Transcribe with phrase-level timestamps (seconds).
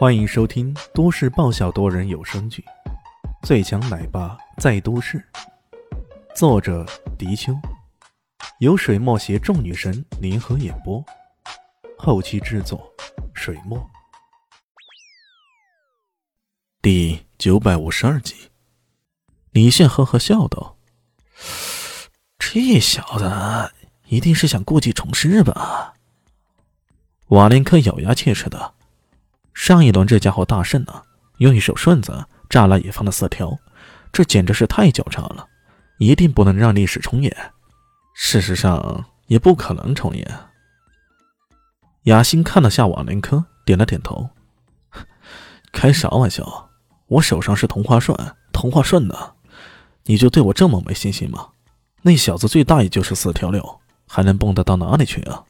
[0.00, 2.64] 欢迎收听都市爆笑多人有声剧
[3.46, 5.22] 《最强奶爸在都市》，
[6.34, 6.86] 作者：
[7.18, 7.52] 迪秋，
[8.60, 11.04] 由水墨携众女神联合演播，
[11.98, 12.90] 后期制作：
[13.34, 13.78] 水墨。
[16.80, 18.34] 第九百五十二集，
[19.50, 20.78] 李现呵呵笑道
[22.40, 23.74] ：“这小子
[24.08, 25.92] 一定是想故技重施吧？”
[27.28, 28.76] 瓦林科咬牙切齿的。
[29.62, 31.02] 上一轮这家伙大胜啊，
[31.36, 33.58] 用一手顺子炸了野方的四条，
[34.10, 35.46] 这简直是太狡诈了，
[35.98, 37.30] 一定不能让历史重演。
[38.14, 40.26] 事实上，也不可能重演。
[42.04, 44.30] 雅欣看了下瓦林科，点了点头。
[45.70, 46.70] 开啥玩笑？
[47.08, 48.16] 我手上是同花顺，
[48.52, 49.34] 同花顺呢，
[50.04, 51.48] 你就对我这么没信心吗？
[52.00, 55.44] 那小子最大也就是四条六，还能蹦跶到哪里去啊？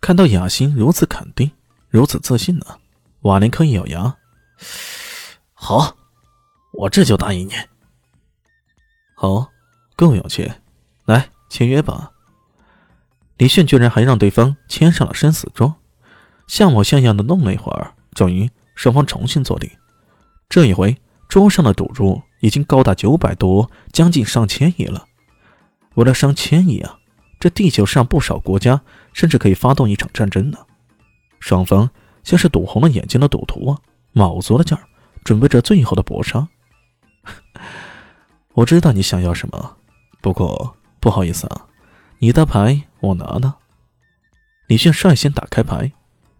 [0.00, 1.52] 看到雅欣如此肯定。
[1.94, 2.66] 如此自信呢？
[3.20, 4.16] 瓦林科一咬牙
[5.54, 5.96] ：“好，
[6.72, 7.52] 我这就答应你。
[9.14, 9.52] 好，
[9.94, 10.50] 够有气，
[11.04, 12.10] 来签约吧。”
[13.38, 15.76] 李炫居然还让对方签上了生死状，
[16.48, 19.70] 像模像样的弄了一会儿，终于双方重新坐定。
[20.48, 25.06] 这一回桌上的赌注已经高达九百多，将近上千亿了。
[25.94, 26.98] 为了上千亿啊，
[27.38, 28.80] 这地球上不少国家
[29.12, 30.58] 甚至可以发动一场战争呢。
[31.44, 31.90] 双方
[32.22, 33.78] 像是赌红了眼睛的赌徒啊，
[34.12, 34.82] 卯足了劲儿，
[35.24, 36.48] 准备着最后的搏杀。
[38.54, 39.76] 我知道你想要什么，
[40.22, 41.66] 不过不好意思啊，
[42.18, 43.58] 你的牌我拿了。
[44.68, 45.92] 李迅率先打开牌，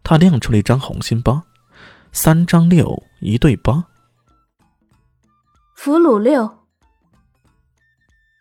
[0.03, 1.45] 他亮出了一张红心八，
[2.11, 3.85] 三张六，一对八。
[5.75, 6.65] 俘虏六。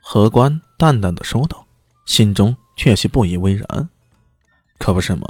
[0.01, 1.67] 何官淡淡的说道，
[2.05, 3.89] 心中却是不以为然。
[4.79, 5.27] 可不是吗？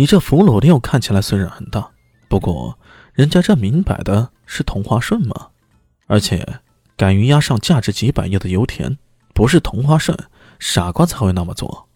[0.00, 1.90] 你这俘虏六看起来虽然很大，
[2.26, 2.78] 不过
[3.12, 5.48] 人家这明摆的是同花顺嘛，
[6.06, 6.60] 而且
[6.96, 8.96] 敢于押上价值几百亿的油田，
[9.34, 10.18] 不是同花顺，
[10.58, 11.86] 傻瓜才会那么做。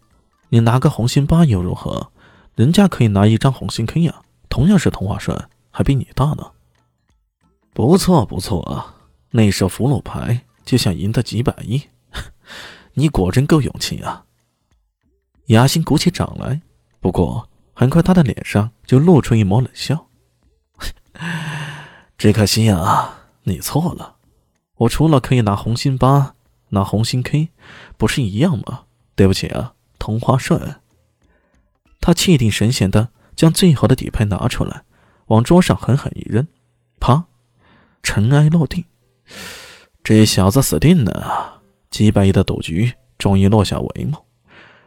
[0.49, 2.11] 你拿个红心八又如何？
[2.53, 5.35] 人家可以拿一张红心 K 呀，同样是同花顺，
[5.71, 6.51] 还比你大呢。
[7.73, 8.97] 不错不错啊，
[9.31, 11.81] 那手俘虏牌就想赢得几百亿，
[12.93, 14.25] 你果真够勇气啊！
[15.47, 16.61] 雅欣鼓起掌来，
[16.99, 17.49] 不过。
[17.77, 20.07] 很快，他的脸上就露出一抹冷笑。
[22.17, 24.15] 只可惜啊，你错了。
[24.77, 26.35] 我除了可以拿红心八，
[26.69, 27.49] 拿红心 K，
[27.97, 28.83] 不是一样吗？
[29.13, 30.79] 对不起啊，同花顺。
[31.99, 34.83] 他气定神闲的将最好的底牌拿出来，
[35.27, 36.47] 往桌上狠狠一扔，
[36.99, 37.25] 啪，
[38.01, 38.85] 尘埃落定。
[40.01, 41.61] 这小子死定了啊！
[41.89, 44.24] 几百亿的赌局终于落下帷幕。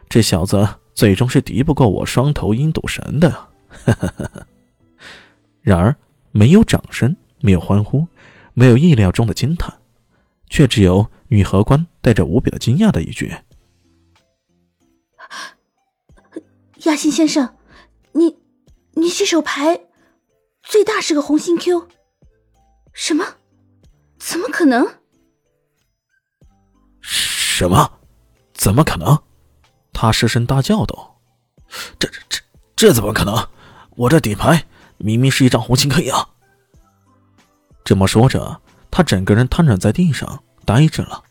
[0.09, 0.67] 这小子。
[0.95, 3.47] 最终是敌不过我双头鹰赌神的，
[5.63, 5.95] 然而
[6.31, 8.05] 没有掌声，没有欢呼，
[8.53, 9.79] 没有意料中的惊叹，
[10.49, 13.33] 却只有女荷官带着无比的惊讶的一句
[16.83, 17.55] ：“亚欣先生，
[18.11, 18.37] 你
[18.95, 19.87] 你这手牌
[20.61, 21.87] 最大是个红心 Q，
[22.91, 23.37] 什么？
[24.17, 24.85] 怎么可能？
[26.99, 27.99] 什么？
[28.53, 29.23] 怎么可能？”
[30.01, 31.19] 他失声大叫道
[31.99, 32.39] ：“这、这、这、
[32.77, 33.35] 这怎么可能？
[33.97, 34.63] 我这底牌
[34.95, 36.25] 明明是一张红心 K 啊！”
[37.83, 41.21] 这么说着，他整个人瘫软在地上，呆着了。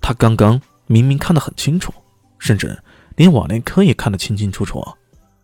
[0.00, 1.92] 他刚刚明明看得很清楚，
[2.38, 2.80] 甚至
[3.16, 4.86] 连瓦连科也看得清清楚楚。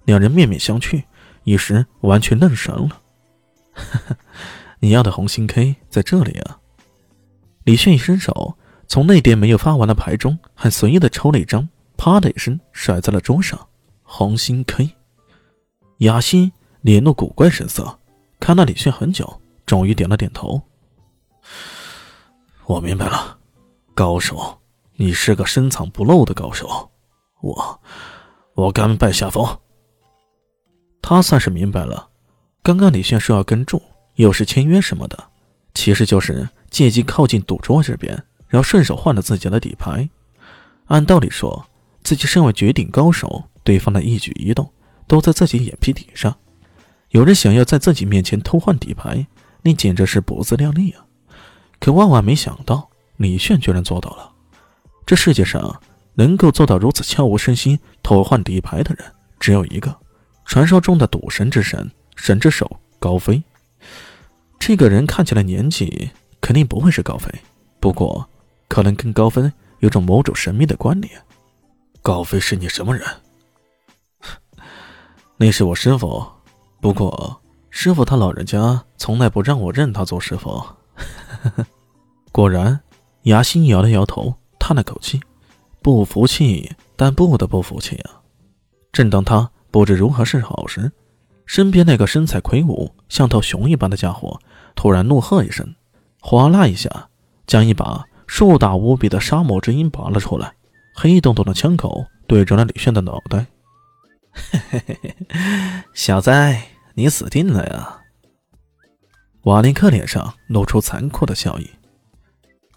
[0.05, 1.03] 两人面面相觑，
[1.43, 3.03] 一时完全愣神了。
[4.79, 6.61] 你要的红心 K 在这里啊！
[7.65, 8.57] 李炫一伸手，
[8.87, 11.69] 从那边没有发完的牌中，很随意的抽了一张。
[12.05, 13.69] 啪的一声，甩在了桌上。
[14.03, 14.91] 红心 K，
[15.99, 17.97] 雅欣脸露古怪神色，
[18.41, 20.61] 看了李炫很久，终于点了点头。
[22.67, 23.39] 我明白了，
[23.95, 24.59] 高手，
[24.97, 26.91] 你是个深藏不露的高手。
[27.41, 27.81] 我，
[28.55, 29.47] 我甘拜下风。
[31.03, 32.09] 他算是明白了，
[32.65, 33.81] 刚刚李炫说要跟注，
[34.17, 35.31] 又是签约什么的，
[35.73, 38.13] 其实就是借机靠近赌桌这边，
[38.49, 40.11] 然后顺手换了自己的底牌。
[40.87, 41.65] 按道理说。
[42.13, 44.71] 自己身为绝顶高手，对方的一举一动
[45.07, 46.37] 都在自己眼皮底上。
[47.09, 49.27] 有人想要在自己面前偷换底牌，
[49.63, 51.07] 那简直是不自量力啊！
[51.81, 54.31] 可万万没想到，李炫居然做到了。
[55.07, 55.81] 这世界上
[56.13, 59.11] 能够做到如此悄无声息偷换底牌的人，
[59.41, 59.97] 只有一个——
[60.45, 63.43] 传说中的赌神之神、神之手高飞。
[64.59, 66.11] 这个人看起来年纪
[66.43, 67.33] 肯定不会是高飞，
[67.81, 68.29] 不过
[68.69, 71.11] 可能跟高飞有种某种神秘的关联。
[72.03, 73.07] 高飞是你什么人？
[75.39, 76.27] 那是我师傅，
[76.81, 77.41] 不过
[77.71, 80.61] 师傅他老人家从来不让我认他做师傅。
[82.33, 82.81] 果然，
[83.23, 85.21] 牙心摇了摇头，叹了口气，
[85.81, 88.21] 不服气，但不得不服气啊。
[88.91, 90.91] 正当他不知如何是好时，
[91.47, 94.41] 身边那个身材魁梧、像头熊一般的家伙
[94.75, 95.73] 突然怒喝一声，
[96.21, 97.09] 哗啦一下
[97.47, 100.53] 将一把硕大无比的沙漠之鹰拔了出来，
[100.95, 103.47] 黑洞洞的枪口对准了李炫的脑袋。
[104.33, 105.15] 嘿嘿嘿，
[105.95, 106.31] 小子，
[106.95, 108.01] 你死定了呀！
[109.43, 111.71] 瓦林克脸上露出残酷的笑意。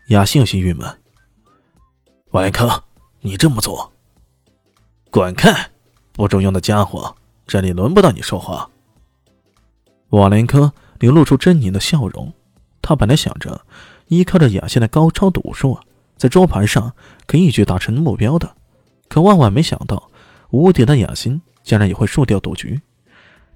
[0.07, 1.01] 雅欣有些郁闷
[2.31, 2.83] ：“瓦林克，
[3.21, 3.93] 你这么做，
[5.09, 5.69] 滚开！
[6.11, 7.15] 不中用的家伙，
[7.45, 8.69] 这里轮不到你说话。”
[10.09, 12.33] 瓦林克流露出狰狞的笑容。
[12.81, 13.65] 他本来想着
[14.07, 15.79] 依靠着雅欣的高超赌术，
[16.17, 16.93] 在桌盘上
[17.27, 18.55] 可以一举达成目标的，
[19.07, 20.11] 可万万没想到。
[20.51, 22.79] 无敌的雅欣竟然也会输掉赌局，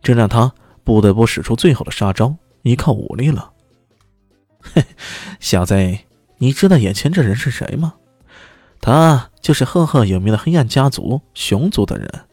[0.02, 0.54] 这让他
[0.84, 3.54] 不得不使出最后的杀招，依靠武力了。
[4.60, 4.84] 嘿，
[5.40, 5.76] 小子，
[6.40, 7.94] 你知道眼前这人是谁吗？
[8.82, 12.26] 他就是赫赫有名的黑暗家族熊族的人，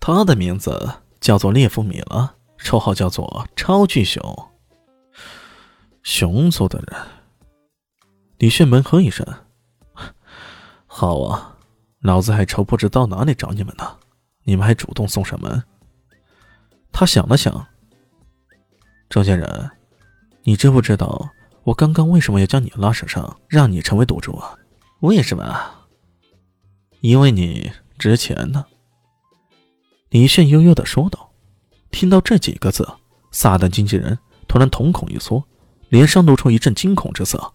[0.00, 2.28] 他的名字叫做列夫米勒，
[2.58, 4.20] 绰号叫做超巨熊。
[6.02, 7.00] 熊族的人，
[8.38, 9.26] 李炫闷哼一声
[11.00, 11.56] ：“好啊，
[12.00, 13.96] 老子还愁不知到哪里找你们呢。”
[14.44, 15.62] 你们还主动送上门？
[16.92, 17.66] 他想了想，
[19.08, 19.70] 周先生，
[20.42, 21.30] 你知不知道
[21.62, 24.54] 我刚刚为什么要将你拉扯上，让你成为赌注啊？
[25.00, 25.86] 为什么啊？
[27.00, 28.66] 因为你值钱呢。
[30.10, 31.32] 李炫悠悠的说道。
[31.90, 32.86] 听到这几个字，
[33.30, 35.42] 撒旦经纪人突然瞳孔一缩，
[35.88, 37.54] 脸上露出一阵惊恐之色。